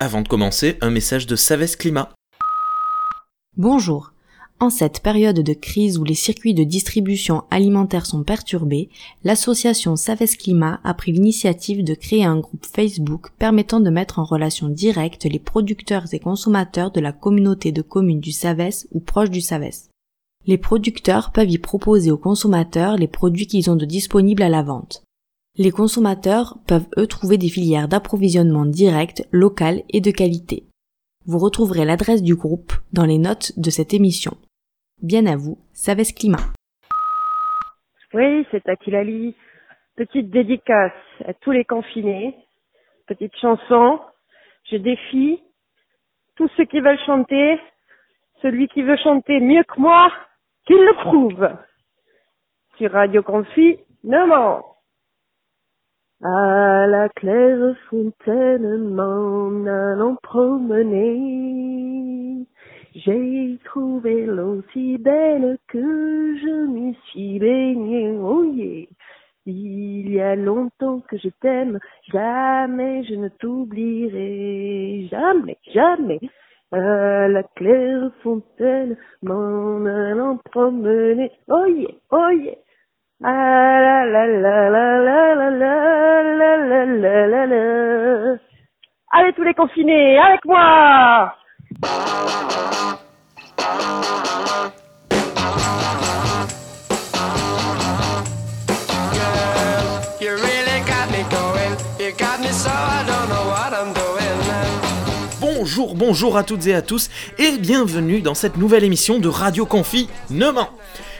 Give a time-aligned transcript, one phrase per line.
[0.00, 2.10] Avant de commencer, un message de Savès Climat.
[3.56, 4.12] Bonjour.
[4.60, 8.90] En cette période de crise où les circuits de distribution alimentaire sont perturbés,
[9.24, 14.24] l'association Savès Climat a pris l'initiative de créer un groupe Facebook permettant de mettre en
[14.24, 19.30] relation directe les producteurs et consommateurs de la communauté de communes du Savès ou proche
[19.30, 19.90] du Savès.
[20.46, 24.62] Les producteurs peuvent y proposer aux consommateurs les produits qu'ils ont de disponibles à la
[24.62, 25.02] vente.
[25.60, 30.62] Les consommateurs peuvent eux trouver des filières d'approvisionnement direct, locales et de qualité.
[31.26, 34.36] Vous retrouverez l'adresse du groupe dans les notes de cette émission.
[35.02, 36.54] Bien à vous, Savès Climat.
[38.14, 39.34] Oui, c'est Lali.
[39.96, 40.92] Petite dédicace
[41.26, 42.36] à tous les confinés.
[43.08, 43.98] Petite chanson.
[44.70, 45.42] Je défie
[46.36, 47.58] tous ceux qui veulent chanter.
[48.42, 50.12] Celui qui veut chanter mieux que moi,
[50.68, 51.50] qu'il le prouve.
[52.76, 54.62] Sur Radio Confi, non,
[56.22, 61.58] à la claire fontaine m'en allant promener,
[62.94, 68.44] j'ai trouvé l'eau si belle que je m'y suis baignée, oh
[69.46, 71.78] Il y a longtemps que je t'aime,
[72.12, 76.20] jamais je ne t'oublierai, jamais, jamais.
[76.72, 82.56] À la claire fontaine m'en allant promener, oh yeah, oh yeah.
[83.20, 85.74] Ah la la la la la la la
[86.38, 88.36] la la la la
[89.10, 91.34] Allez tous les confinés, avec moi
[105.40, 109.66] Bonjour, bonjour à toutes et à tous et bienvenue dans cette nouvelle émission de Radio
[109.66, 110.68] Confinement.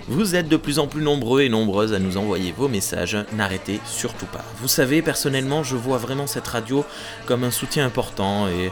[0.09, 3.79] Vous êtes de plus en plus nombreux et nombreuses à nous envoyer vos messages, n'arrêtez
[3.85, 4.45] surtout pas.
[4.61, 6.85] Vous savez, personnellement, je vois vraiment cette radio
[7.27, 8.71] comme un soutien important et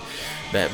[0.55, 0.67] ben,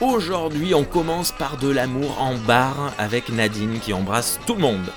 [0.00, 4.88] Aujourd'hui on commence par de l'amour en barre avec Nadine qui embrasse tout le monde.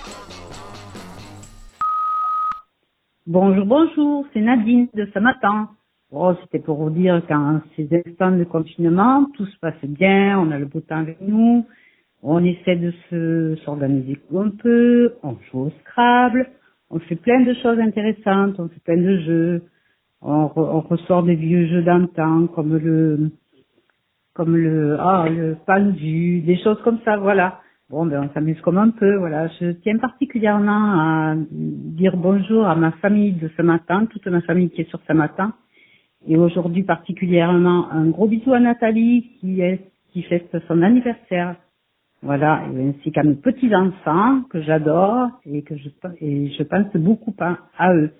[3.27, 5.67] Bonjour, bonjour, c'est Nadine de Samatan.
[6.11, 10.49] Oh, c'était pour vous dire qu'en ces instants de confinement, tout se passe bien, on
[10.49, 11.67] a le beau temps avec nous,
[12.23, 16.47] on essaie de se s'organiser un peu, on joue au Scrabble,
[16.89, 19.63] on fait plein de choses intéressantes, on fait plein de jeux,
[20.23, 23.29] on, ressort des vieux jeux d'antan comme le
[24.33, 27.59] comme le ah le pendu, des choses comme ça, voilà.
[27.91, 29.47] Bon, ben on s'amuse comme un peu, voilà.
[29.59, 34.71] Je tiens particulièrement à dire bonjour à ma famille de ce matin, toute ma famille
[34.71, 35.53] qui est sur ce matin
[36.27, 39.79] et aujourd'hui particulièrement, un gros bisou à Nathalie qui est
[40.27, 41.55] fête son anniversaire.
[42.21, 47.93] Voilà, ainsi qu'à mes petits enfants que j'adore et que je pense beaucoup à, à
[47.93, 48.11] eux.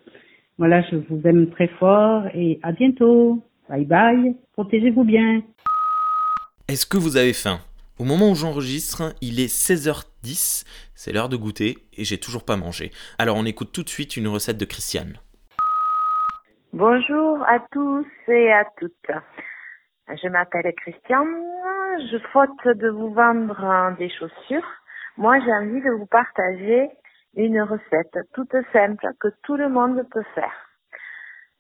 [0.58, 3.44] Voilà, je vous aime très fort et à bientôt.
[3.68, 4.36] Bye bye.
[4.54, 5.42] Protégez-vous bien.
[6.70, 7.60] Est-ce que vous avez faim?
[7.98, 10.64] Au moment où j'enregistre, il est 16h10,
[10.96, 12.92] c'est l'heure de goûter et j'ai toujours pas mangé.
[13.18, 15.18] Alors on écoute tout de suite une recette de Christiane.
[16.74, 19.12] Bonjour à tous et à toutes.
[20.08, 21.44] Je m'appelle Christiane.
[22.12, 24.68] Je faute de vous vendre des chaussures.
[25.18, 26.92] Moi, j'ai envie de vous partager
[27.36, 30.54] une recette toute simple que tout le monde peut faire.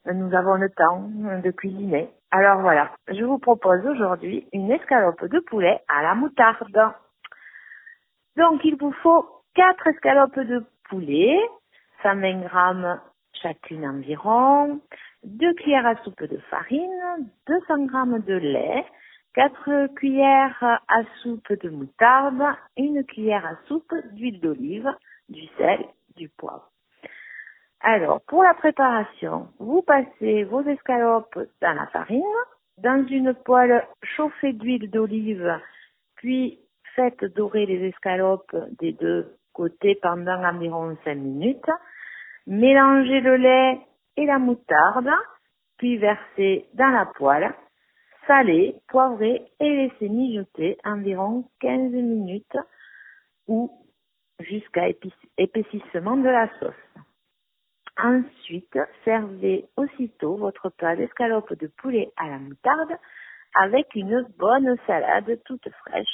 [0.05, 1.09] Nous avons le temps
[1.43, 2.11] de cuisiner.
[2.29, 6.93] Alors voilà, je vous propose aujourd'hui une escalope de poulet à la moutarde.
[8.37, 11.39] Donc, il vous faut quatre escalopes de poulet,
[12.03, 12.99] 120 grammes
[13.41, 14.81] chacune environ,
[15.23, 18.85] 2 cuillères à soupe de farine, 200 g de lait,
[19.35, 22.41] 4 cuillères à soupe de moutarde,
[22.77, 24.89] 1 cuillère à soupe d'huile d'olive,
[25.29, 26.69] du sel, du poivre.
[27.81, 32.23] Alors, pour la préparation, vous passez vos escalopes dans la farine,
[32.77, 35.59] dans une poêle chauffée d'huile d'olive,
[36.15, 36.59] puis
[36.95, 41.69] Faites dorer les escalopes des deux côtés pendant environ 5 minutes.
[42.47, 43.81] Mélangez le lait
[44.17, 45.09] et la moutarde,
[45.77, 47.53] puis versez dans la poêle.
[48.27, 52.57] Salez, poivrez et laissez mijoter environ 15 minutes
[53.47, 53.71] ou
[54.39, 54.87] jusqu'à
[55.37, 56.73] épaississement de la sauce.
[58.01, 62.95] Ensuite, servez aussitôt votre plat d'escalope de poulet à la moutarde
[63.55, 66.07] avec une bonne salade toute fraîche.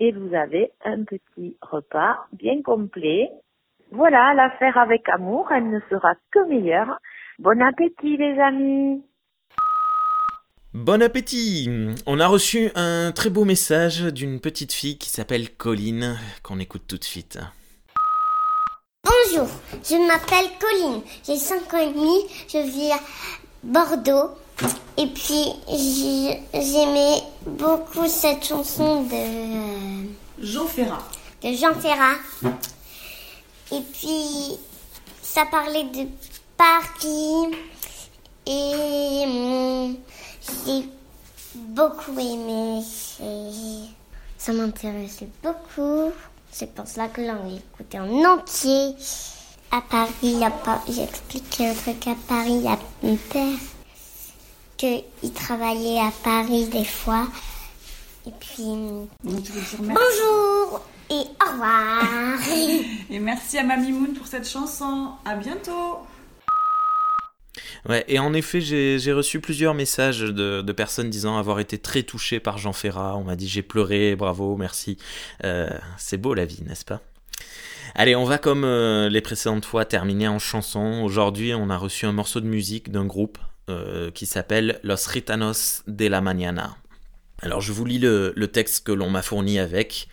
[0.00, 3.30] Et vous avez un petit repas bien complet.
[3.92, 6.98] Voilà, l'affaire avec amour, elle ne sera que meilleure.
[7.38, 9.02] Bon appétit les amis
[10.74, 11.70] Bon appétit
[12.06, 16.84] On a reçu un très beau message d'une petite fille qui s'appelle Colline, qu'on écoute
[16.88, 17.38] tout de suite.
[19.04, 19.48] Bonjour,
[19.84, 22.98] je m'appelle Colline, j'ai 5 ans et demi, je vis à
[23.62, 24.36] Bordeaux.
[24.98, 25.44] Et puis
[26.52, 30.06] j'aimais beaucoup cette chanson de
[30.42, 31.02] Jean Ferrat.
[31.42, 32.16] De Jean Ferrat.
[33.72, 34.58] Et puis
[35.22, 36.06] ça parlait de
[36.56, 37.56] Paris
[38.46, 39.96] et hum,
[40.66, 40.88] j'ai
[41.54, 42.82] beaucoup aimé.
[44.38, 46.12] Ça m'intéressait beaucoup.
[46.52, 48.94] C'est pour cela que l'on écouté en entier.
[49.72, 50.38] À Paris,
[50.88, 53.58] j'ai expliqué un truc à Paris, a mon père
[54.76, 57.26] qu'il travaillait à Paris des fois.
[58.26, 58.64] Et puis,
[59.24, 60.45] bonjour
[61.10, 62.38] et au revoir.
[63.10, 65.10] et merci à Mamie Moon pour cette chanson.
[65.24, 66.06] À bientôt.
[67.88, 72.40] Ouais, et en effet, j'ai reçu plusieurs messages de, personnes disant avoir été très touchées
[72.40, 73.16] par Jean Ferrat.
[73.16, 74.98] On m'a dit j'ai pleuré, bravo, merci.
[75.44, 77.00] Euh, c'est beau la vie, n'est-ce pas?
[77.94, 81.02] Allez, on va comme euh, les précédentes fois terminer en chanson.
[81.04, 83.38] Aujourd'hui, on a reçu un morceau de musique d'un groupe
[83.70, 86.76] euh, qui s'appelle Los Ritanos de la Mañana.
[87.42, 90.08] Alors je vous lis le, le texte que l'on m'a fourni avec.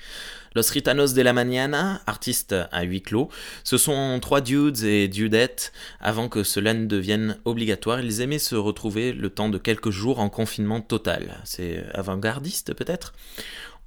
[0.56, 3.30] Los Ritanos de la Mañana, artistes à huis clos,
[3.64, 5.72] ce sont trois dudes et dudettes.
[6.00, 10.20] Avant que cela ne devienne obligatoire, ils aimaient se retrouver le temps de quelques jours
[10.20, 11.42] en confinement total.
[11.44, 13.14] C'est avant-gardiste peut-être?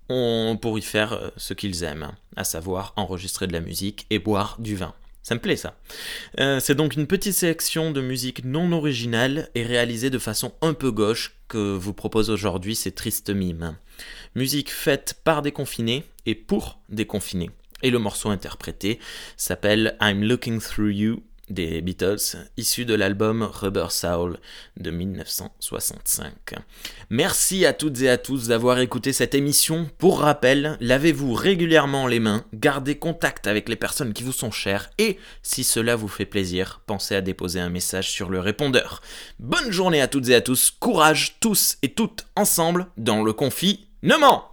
[0.08, 4.56] On, pour y faire ce qu'ils aiment, à savoir enregistrer de la musique et boire
[4.58, 4.94] du vin.
[5.26, 5.76] Ça me plaît ça.
[6.38, 10.72] Euh, c'est donc une petite sélection de musique non originale et réalisée de façon un
[10.72, 13.76] peu gauche que vous propose aujourd'hui ces tristes mimes.
[14.36, 17.50] Musique faite par des confinés et pour des confinés.
[17.82, 19.00] Et le morceau interprété
[19.36, 24.38] s'appelle I'm Looking Through You des Beatles, issu de l'album Rubber Soul
[24.76, 26.32] de 1965.
[27.10, 29.88] Merci à toutes et à tous d'avoir écouté cette émission.
[29.98, 34.90] Pour rappel, lavez-vous régulièrement les mains, gardez contact avec les personnes qui vous sont chères
[34.98, 39.00] et, si cela vous fait plaisir, pensez à déposer un message sur le répondeur.
[39.38, 44.50] Bonne journée à toutes et à tous, courage tous et toutes ensemble dans le confinement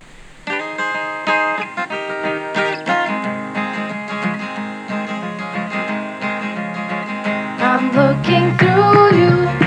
[7.94, 9.63] looking through you.